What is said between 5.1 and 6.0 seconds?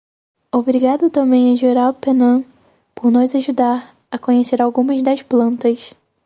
plantas.